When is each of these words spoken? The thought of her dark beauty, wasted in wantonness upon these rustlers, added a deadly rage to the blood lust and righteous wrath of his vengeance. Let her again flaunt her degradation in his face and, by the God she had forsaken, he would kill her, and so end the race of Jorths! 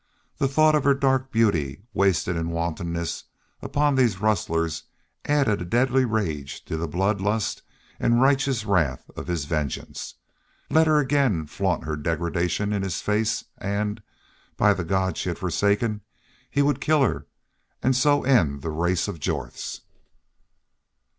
The 0.39 0.47
thought 0.47 0.73
of 0.73 0.83
her 0.83 0.95
dark 0.95 1.31
beauty, 1.31 1.83
wasted 1.93 2.35
in 2.35 2.49
wantonness 2.49 3.25
upon 3.61 3.93
these 3.93 4.19
rustlers, 4.19 4.85
added 5.25 5.61
a 5.61 5.63
deadly 5.63 6.05
rage 6.05 6.65
to 6.65 6.75
the 6.75 6.87
blood 6.87 7.21
lust 7.21 7.61
and 7.99 8.19
righteous 8.19 8.65
wrath 8.65 9.07
of 9.15 9.27
his 9.27 9.45
vengeance. 9.45 10.15
Let 10.71 10.87
her 10.87 10.97
again 10.97 11.45
flaunt 11.45 11.83
her 11.83 11.95
degradation 11.95 12.73
in 12.73 12.81
his 12.81 12.99
face 12.99 13.43
and, 13.59 14.01
by 14.57 14.73
the 14.73 14.83
God 14.83 15.17
she 15.17 15.29
had 15.29 15.37
forsaken, 15.37 16.01
he 16.49 16.63
would 16.63 16.81
kill 16.81 17.03
her, 17.03 17.27
and 17.83 17.95
so 17.95 18.23
end 18.23 18.63
the 18.63 18.71
race 18.71 19.07
of 19.07 19.19
Jorths! 19.19 19.81